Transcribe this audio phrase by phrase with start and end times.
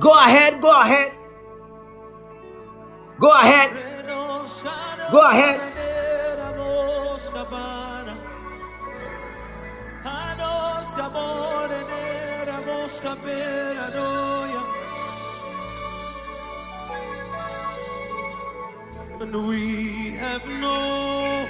[0.00, 1.12] Go ahead, go ahead.
[3.20, 3.70] Go ahead.
[5.12, 5.60] Go ahead.
[19.20, 21.46] And we have no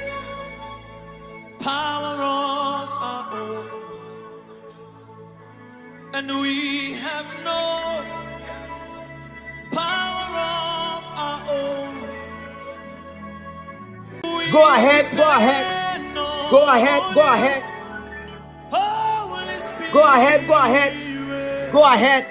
[1.61, 2.50] power of
[6.21, 8.05] And we have no
[9.73, 11.95] power of our own.
[14.25, 15.65] We Go ahead, go ahead.
[16.15, 17.63] Oh, go ahead, go ahead.
[19.91, 21.73] Go ahead, go ahead.
[21.73, 22.27] Go ahead.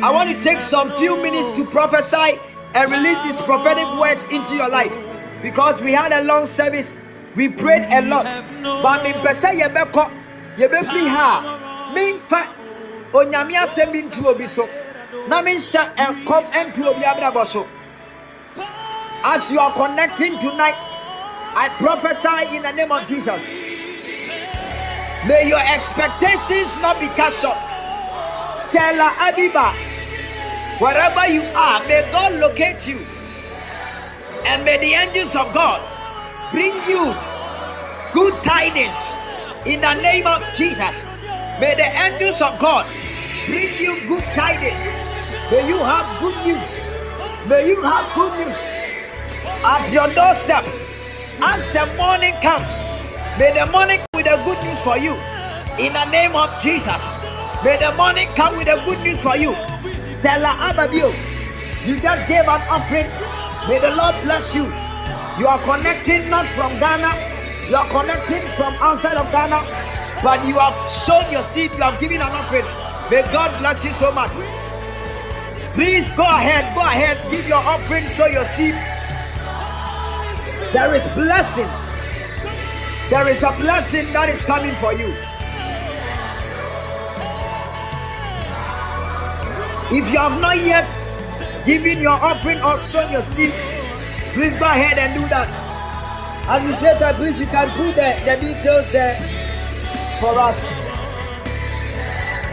[0.00, 2.38] I want to take some few minutes to prophesy
[2.76, 4.94] and release these prophetic words into your life
[5.42, 6.96] because we had a long service.
[7.34, 8.26] We prayed a lot.
[8.62, 10.08] But me pesa yebeko
[10.56, 11.90] yebefri ha.
[11.96, 12.63] Me fa
[13.14, 14.68] onyame asɛm bi ntu obi so.
[15.28, 17.66] Na me nhyɛ ɛkɔm ntu obi abrabɔ so.
[19.24, 20.74] As you are connecting tonight,
[21.56, 23.42] I prophesy in the name of Jesus.
[25.26, 27.56] May your expectations not be cast off
[28.54, 29.72] Stella Abiba,
[30.78, 32.98] wherever you are, may God locate you.
[34.46, 35.80] And may the angels of God
[36.52, 37.14] bring you
[38.12, 39.14] good tidings
[39.64, 41.02] in the name of Jesus.
[41.58, 42.86] May the angels of God
[43.46, 44.80] bring you good tidings.
[45.50, 46.84] May you have good news.
[47.48, 48.58] May you have good news
[49.64, 50.64] at your doorstep.
[51.42, 52.68] As the morning comes,
[53.38, 55.12] may the morning come with a good news for you.
[55.78, 57.02] In the name of Jesus,
[57.64, 59.54] may the morning come with the good news for you.
[60.06, 61.12] Stella Ababio,
[61.84, 63.08] you just gave an offering.
[63.68, 64.64] May the Lord bless you.
[65.38, 69.60] You are connecting not from Ghana, you are connecting from outside of Ghana,
[70.22, 72.83] but you have sown your seed, you have given an offering.
[73.14, 74.32] May God bless you so much.
[75.74, 78.74] Please go ahead, go ahead, give your offering, sow your seed.
[80.74, 81.70] There is blessing.
[83.10, 85.14] There is a blessing that is coming for you.
[89.94, 90.90] If you have not yet
[91.64, 93.52] given your offering or sown your seed,
[94.34, 95.46] please go ahead and do that.
[96.50, 99.14] Administrator, please, you can put the, the details there
[100.18, 100.83] for us.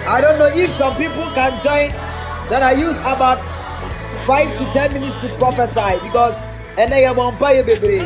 [0.07, 1.91] I don't know if some people can join,
[2.49, 3.39] then I use about
[4.25, 6.39] five to ten minutes to prophesy because
[6.77, 7.99] and I am on fire, baby.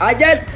[0.00, 0.54] I just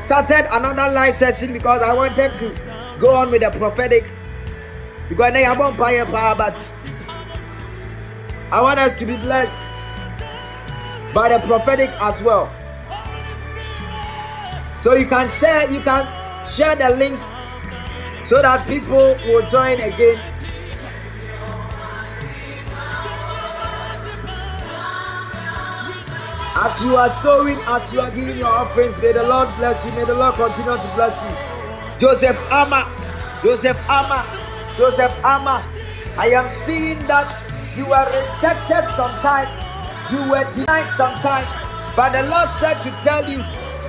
[0.00, 4.04] started another live session because I wanted to go on with the prophetic
[5.08, 6.56] because I am on fire, power, but
[8.52, 9.54] I want us to be blessed
[11.14, 12.52] by the prophetic as well.
[14.80, 16.06] So you can share, you can
[16.50, 17.18] share the link
[18.28, 20.18] so that people will join again.
[26.62, 29.92] As you are sowing, as you are giving your offerings, may the Lord bless you.
[29.92, 31.98] May the Lord continue to bless you.
[32.00, 32.88] Joseph Ama,
[33.42, 34.24] Joseph Ama,
[34.76, 35.62] Joseph Ama.
[36.18, 37.36] I am seeing that
[37.76, 39.48] you were rejected sometime,
[40.10, 41.46] you were denied sometime,
[41.96, 43.44] but the Lord said to tell you,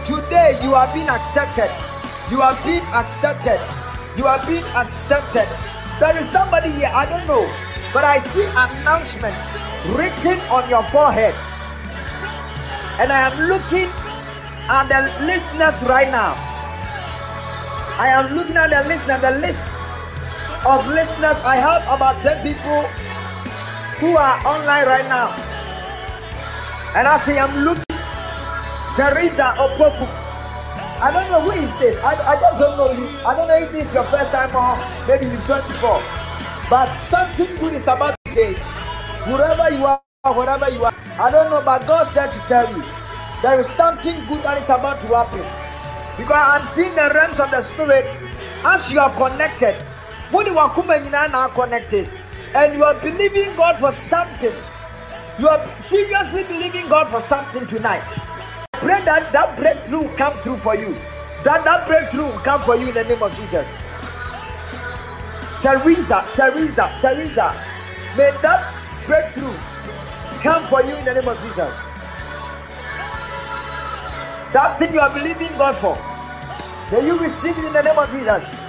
[0.06, 1.70] today you are being accepted.
[2.30, 3.60] You are being accepted.
[4.18, 5.48] You are being accepted.
[6.00, 7.46] There is somebody here, I don't know,
[7.94, 9.46] but I see announcements
[9.94, 11.36] written on your forehead.
[13.00, 13.90] And I am looking
[14.70, 16.34] at the listeners right now.
[18.00, 19.62] I am looking at the listener, the list
[20.66, 21.38] of listeners.
[21.46, 22.84] I have about 10 people
[24.00, 25.30] who are online right now.
[26.96, 27.91] And I am looking,
[28.96, 29.56] Teresa.
[31.02, 32.00] I don't know who is this.
[32.04, 33.08] I, I just don't know you.
[33.26, 36.02] I don't know if this is your first time or maybe you first before.
[36.70, 38.54] But something good is about today.
[39.28, 40.02] Wherever you are,
[40.36, 40.96] wherever you are.
[41.20, 42.84] I don't know, but God said to tell you
[43.42, 45.46] there is something good that is about to happen.
[46.18, 48.06] Because I'm seeing the realms of the spirit
[48.66, 49.76] as you are connected.
[50.32, 50.70] When you are
[51.36, 52.10] are connected,
[52.56, 54.54] and you are believing God for something,
[55.40, 58.31] you are seriously believing God for something tonight.
[58.82, 60.98] Pray that that breakthrough come through for you.
[61.44, 63.70] That that breakthrough come for you in the name of Jesus.
[65.62, 67.54] Teresa, Teresa, Teresa,
[68.18, 68.74] may that
[69.06, 69.54] breakthrough
[70.42, 71.76] come for you in the name of Jesus.
[74.54, 75.94] That thing you are believing God for,
[76.92, 78.66] may you receive it in the name of Jesus.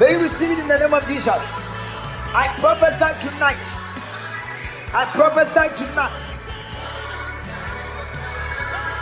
[0.00, 1.44] May you receive it in the name of Jesus.
[2.32, 3.62] I prophesy tonight.
[4.96, 6.43] I prophesy tonight.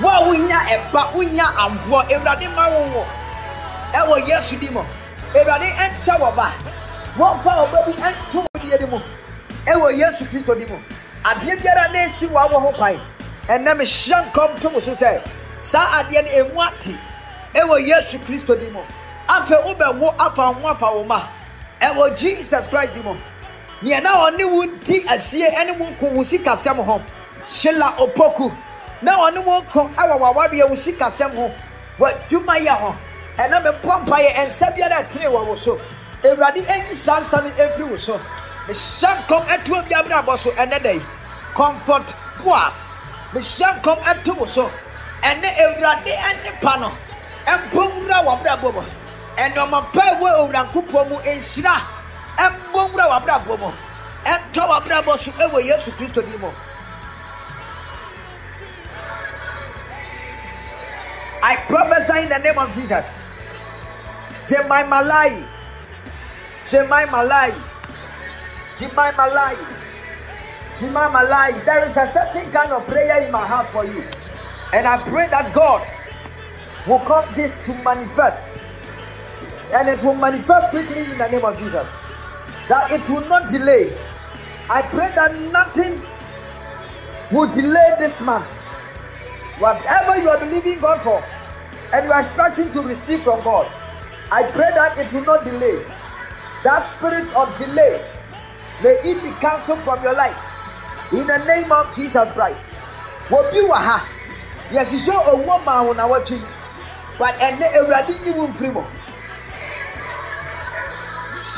[0.03, 3.05] Wa wunya eba wunya aboɔ ewurade ma wo wɔ
[3.95, 4.81] ɛwɔ yesu di mu
[5.35, 6.53] awurade ɛnkyɛ wɔ ba.
[7.17, 8.99] Wɔmfa ɔba bi ɛnto wɔ die di mu
[9.67, 10.79] ɛwɔ yesu kristo di mu
[11.25, 13.01] adeɛ biara na esi wɔ awɔ ho kwan
[13.49, 15.21] ɛnna mehyɛ nkɔm to mo so sɛ
[15.61, 16.97] saa adeɛ no emu ate.
[17.55, 18.81] Ɛwɔ yesu kristo di mu
[19.29, 21.23] afei wobɛwo afa ho afa wo ma.
[21.81, 23.15] Ɛwɔ jesus christ di mu
[23.83, 27.01] nea na ɔne wo di asie ɛne wo wo sikasɛm ho.
[27.47, 28.51] Hyela opoku
[29.03, 31.51] na ɔne wo ko ɛwɔ wawadeɛ wo sikasɛm ho
[31.99, 32.95] w'adwuma yɛ ho
[33.39, 35.81] ɛna mepɔ mpaeɛ ɛnsa biara ɛtene wɔ wo so.
[36.25, 38.21] Awurade ɛnyi saa nsa no ɛfiri wo so.
[38.69, 41.03] Mehyɛ nkɔm ɛto obi abrabɔ so ɛnɛ da yi
[41.55, 42.15] comfort
[42.45, 42.73] boa
[43.33, 44.71] mehyɛ nkɔm ɛto wo so.
[45.23, 46.93] Ɛne awurade ɛne pa no
[47.47, 48.83] ɛmpɔ nwura w'abrabɔ mu
[49.37, 51.75] ɛnɔɔma pa ɛwɔ owurankopɔn mu nhyira
[52.39, 53.73] ɛmbɔ nwura w'abrabɔ mu
[54.25, 56.51] ɛntɔ w'abrabɔ so ɛwɔ yesu kristo din mu
[61.43, 63.15] I prophesy in the name of Jesus.
[64.47, 65.43] Jemai Malai.
[66.67, 67.51] Jemai Malai.
[68.77, 69.57] Jemai Malai.
[70.77, 71.65] Jemai Malai.
[71.65, 74.05] There is a certain kind of prayer in my heart for you.
[74.73, 75.87] And I pray that God
[76.87, 78.57] will cause this to manifest.
[79.75, 81.91] And it will manifest quickly in the name of Jesus.
[82.69, 83.93] That it will not delay.
[84.71, 86.01] I pray that nothing
[87.33, 88.49] will delay this month.
[89.63, 91.23] Whatever you are believing God for
[91.95, 93.71] and you are expecting to receive from God,
[94.33, 95.85] I pray that it will not delay.
[96.65, 98.05] That spirit of delay,
[98.83, 100.37] may it be cancelled from your life.
[101.13, 102.75] In the name of Jesus Christ.
[103.29, 104.03] Wobi ha.
[104.73, 106.43] Yɛhyehyɛ owó maa wo na wɔtwe.
[107.17, 108.83] But ɛnɛ Awurade nyi wo mfiri mu.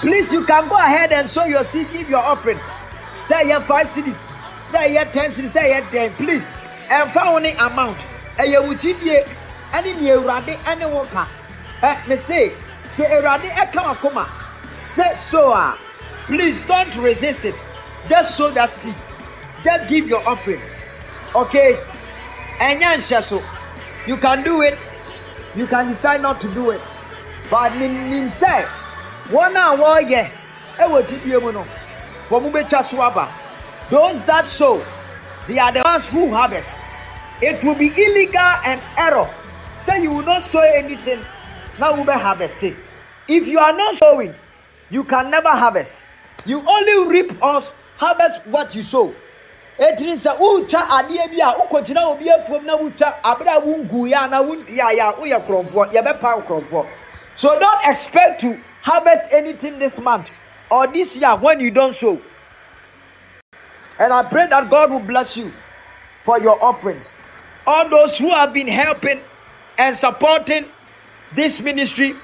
[0.00, 2.60] Please, you can go ahead and sow your seed, give your offering.
[3.20, 4.28] Say your five cities,
[4.58, 6.12] say your ten cities, say your ten.
[6.14, 6.50] Please,
[6.90, 7.98] and found amount.
[8.36, 9.26] Ɛyɛ wo gyidie
[9.72, 11.26] ɛne nea Awurade ɛne wo ka.
[11.80, 12.52] Ɛ me say,
[12.90, 14.28] sɛ Awurade ɛka wakoma,
[14.80, 15.78] say so a,
[16.26, 17.54] please don't resist it.
[18.08, 18.94] Just sow that seed.
[19.62, 20.60] Just give your offering.
[21.34, 21.78] Okay?
[22.58, 23.42] Ɛnyɛ nhyɛ so.
[24.06, 24.78] You can do it.
[25.56, 26.80] You can decide not to do it.
[27.50, 28.66] But nim sɛ
[29.28, 30.30] wɔn a wɔreyɛ
[30.78, 31.66] ɛwɔ gyidie mu no,
[32.28, 33.28] wɔn mo betwa so aba.
[33.90, 34.82] Those that sow,
[35.46, 36.70] they are the ones who harvest.
[37.40, 39.28] It will be illegal and error.
[39.74, 41.20] Say you will not sow anything,
[41.78, 42.76] now will be harvested.
[43.28, 44.34] If you are not sowing,
[44.90, 46.06] you can never harvest.
[46.46, 47.60] You only reap or
[47.96, 49.14] harvest what you sow.
[49.78, 54.24] Etiri sɛ wotwa adeɛ bi a wokɔgyina obi afuom na wotwa abere a wongu yɛ
[54.24, 56.86] a na won yɛ a woyɛ korɔmfoɔ.
[57.34, 60.30] So don't expect to harvest anything this month
[60.70, 62.20] or this year when you don't sow.
[63.98, 65.52] And I pray that God will bless you
[66.24, 67.20] for your offerings.
[67.66, 69.20] All those who have been helping
[69.78, 70.66] and supporting
[71.34, 72.14] this ministry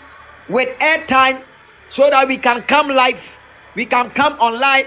[0.49, 1.43] with airtime
[1.89, 3.37] so that we can come live,
[3.75, 4.87] we can come online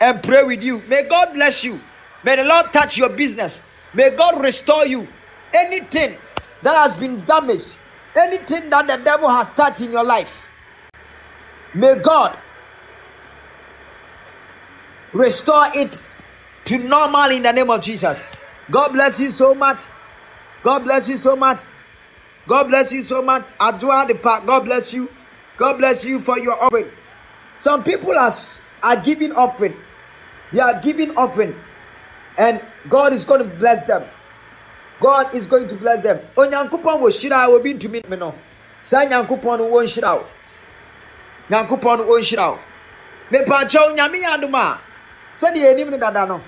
[0.00, 0.82] and pray with you.
[0.88, 1.80] May God bless you.
[2.24, 3.62] May the Lord touch your business.
[3.92, 5.06] May God restore you.
[5.52, 6.16] Anything
[6.62, 7.78] that has been damaged,
[8.16, 10.50] anything that the devil has touched in your life,
[11.74, 12.36] may God
[15.12, 16.02] restore it
[16.64, 18.26] to normal in the name of Jesus.
[18.70, 19.86] God bless you so much.
[20.62, 21.62] God bless you so much.
[22.46, 23.44] God bless you so much.
[23.58, 24.46] Adua the park.
[24.46, 25.10] God bless you.
[25.56, 26.90] God bless you for your offering.
[27.58, 28.32] Some people are,
[28.82, 29.76] are giving offering.
[30.52, 31.54] They are giving offering.
[32.38, 34.04] And God is going to bless them.
[35.00, 36.20] God is going to bless them.
[36.36, 38.34] Onyankopɔn wɔ hyira a obi ntumi me no.
[38.80, 40.26] Saa nyankopɔn no wɔ nhyira wo.
[41.50, 42.58] Nyankopɔn no wɔ nhyira wo.
[43.30, 44.78] Mepaakyɛw nyame yɛ adom a
[45.32, 46.40] sɛdeɛ anim no dada no.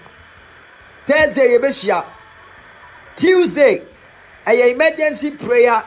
[1.06, 2.04] Thursday yɛbɛhyia.
[3.16, 3.82] Tuesday
[4.46, 5.84] ɛyɛ emergency prayer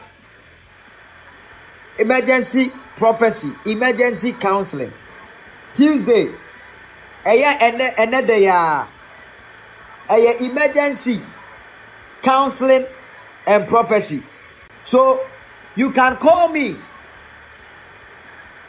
[1.98, 4.92] emergency prophecy emergency counseling.
[5.74, 6.28] Tuesday
[7.24, 8.86] ɛyɛ ɛnɛ ɛnɛ de ya
[10.08, 11.22] ɛyɛ emergency
[12.22, 12.86] counseling
[13.46, 14.22] and prophecy.
[14.82, 15.20] So
[15.76, 16.76] you can call me.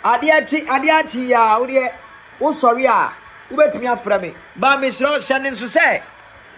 [0.03, 1.93] Adeɛ akyi adeɛ akyi ya wodeɛ
[2.39, 3.11] wosɔre
[3.51, 6.01] wobɛtumi afrɛ me baa mesrɛ hyɛ nso sɛ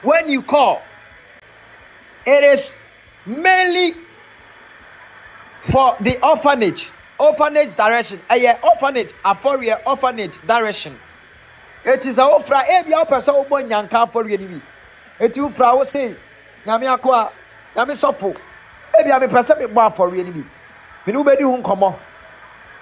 [0.04, 0.82] when you call
[2.26, 2.78] it is
[3.26, 3.92] mainly
[5.62, 6.88] for the orphanage.
[7.20, 8.20] Orphanage direction.
[8.30, 9.14] Ɛyɛ orphanage.
[9.24, 11.00] Afɔreɛ orphanage direction.
[11.86, 14.62] Eti sɛ wofra ebi a wopɛ sɛ wobɔ nyanka afɔreɛ no bi.
[15.20, 16.16] Eti wofra wo se
[16.66, 17.18] nyame ako eh,
[17.76, 18.36] a nyame sɔfo
[19.00, 20.44] ebi a sɛ mebɔ afɔreɛ no bi.
[21.06, 21.96] Mene wobɛdi ho nkɔmmɔ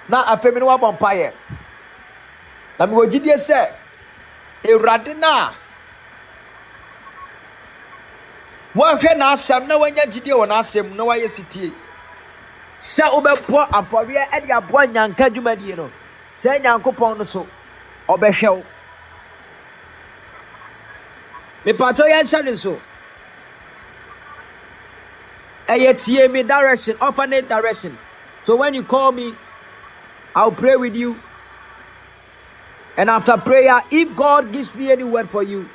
[0.10, 1.34] na afei mene wabɔ mpaeɛ.
[2.80, 3.70] Na mewɔ gyidie sɛ
[4.66, 5.54] awurade no a
[8.76, 11.74] wɔhwɛ n'asɛm na wɔanya gyidie wɔ n'asɛm na wɔayɛ sitie.
[12.80, 15.92] Sɛ wobɛbɔ afɔreɛ de aboa nyanka dwumadie no
[16.36, 17.48] sɛ nyankopɔn no so
[18.08, 18.64] ɔbɛhwɛ wo.
[21.66, 22.82] Mepatɔ yɛnhyɛ ne so.
[25.68, 27.98] Ɛyɛ tie me direction orphanage direction.
[28.46, 29.34] So when you call me
[30.36, 31.20] i'll pray with you.
[32.98, 35.70] And after prayer if god gives me any word for you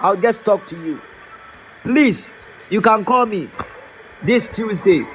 [0.00, 1.00] i'll just talk to you
[1.86, 2.30] please
[2.68, 3.48] you can call me
[4.22, 5.06] this tuesday.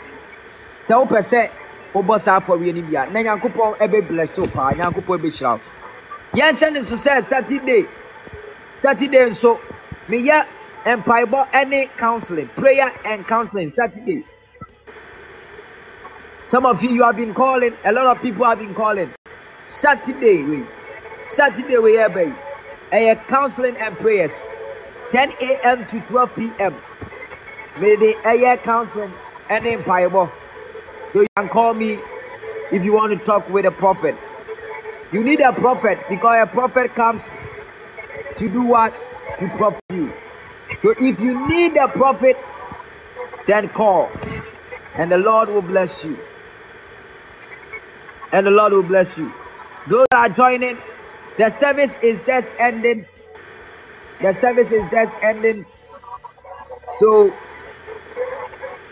[0.83, 1.49] Sɛ wopɛ sɛ
[1.93, 5.61] wobɔ saa afɔreɛ no bia na nyankopɔn ɛbɛbless wo paa nyankopɔn ɛbɛhyira wo.
[6.39, 7.85] Yɛnhyɛ ne so sɛ saturday
[8.81, 9.59] saturday nso
[10.07, 10.45] meyɛ
[10.85, 14.23] mpaebɔ ɛne counseling prayer and counseling saturday
[16.47, 19.09] some of you you have been calling a lot of people have been calling.
[19.67, 20.63] Saturday wei
[21.25, 22.35] saturday wei yɛ bɛyi
[22.93, 24.31] ɛyɛ counseling and prayers
[25.11, 25.85] 10 a.m.
[25.87, 26.75] to 12 p.m.
[27.79, 29.13] mede ɛyɛ counseling
[29.49, 30.29] ɛne mpaebɔ
[31.11, 31.99] so you can call me
[32.71, 34.15] if you want to talk with a prophet
[35.11, 37.29] you need a prophet because a prophet comes
[38.35, 38.93] to do what
[39.37, 40.11] to prop you
[40.81, 42.37] so if you need a prophet,
[43.45, 44.09] then call,
[44.95, 46.17] and the Lord will bless you.
[48.31, 49.31] And the Lord will bless you.
[49.87, 50.77] Those that are joining,
[51.37, 53.05] the service is just ending.
[54.21, 55.65] The service is just ending.
[56.97, 57.33] So,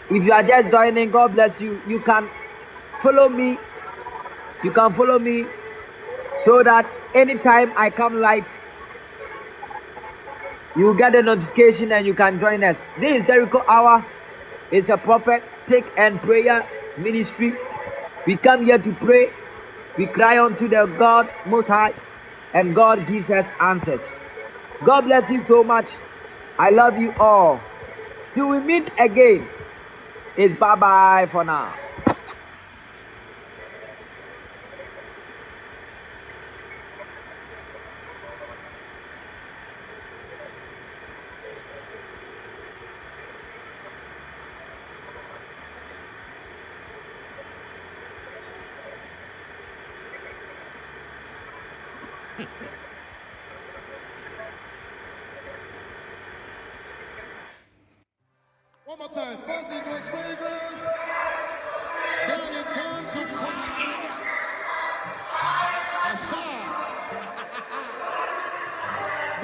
[0.10, 1.82] if you are just joining, God bless you.
[1.88, 2.28] You can
[3.02, 3.58] follow me.
[4.64, 5.46] You can follow me
[6.44, 8.48] so that anytime I come live,
[10.76, 12.86] you get a notification and you can join us.
[13.00, 14.06] This is Jericho Hour.
[14.72, 16.66] It's a prophetic and prayer
[16.98, 17.54] ministry.
[18.26, 19.30] We come here to pray.
[19.98, 21.94] We cry unto the God Most High,
[22.54, 24.12] and God gives us answers.
[24.84, 25.96] God bless you so much.
[26.58, 27.62] I love you all.
[28.32, 29.48] Till we meet again,
[30.38, 31.74] it's bye bye for now.
[58.90, 59.38] One more time.
[59.46, 60.84] First it was fragrance,
[62.26, 64.10] then it turned to fire.
[66.06, 66.70] A fire.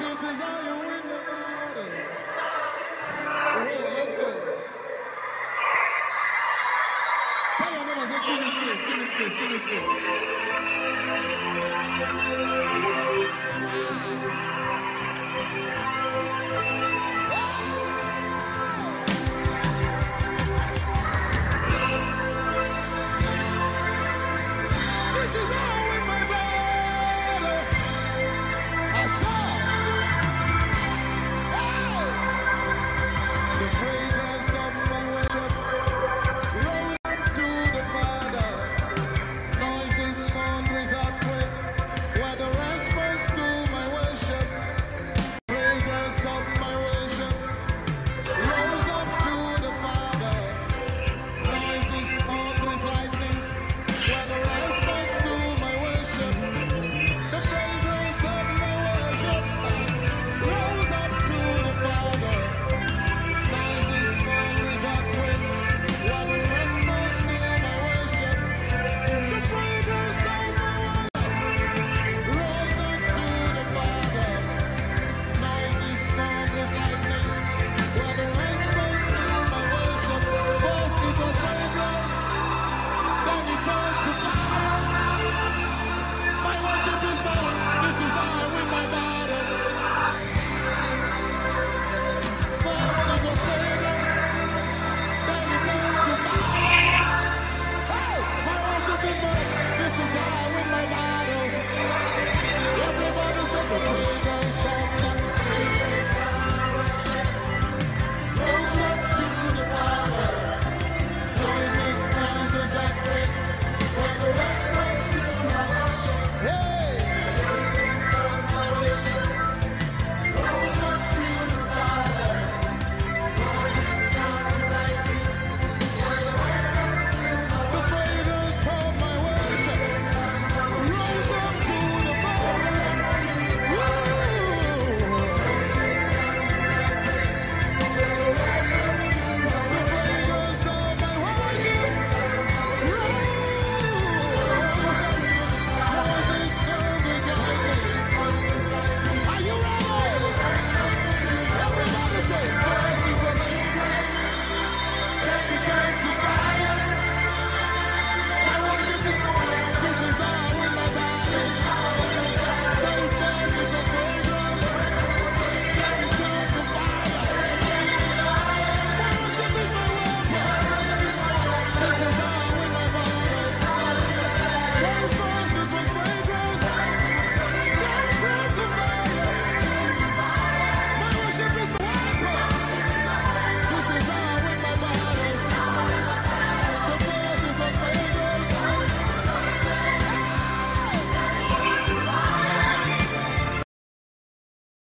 [0.00, 1.90] this is how you win the battle.
[3.54, 4.28] Oh, let's go.
[7.58, 9.86] Tell your neighbor, say, give me space, give me space, give me space.
[15.78, 16.05] Ah.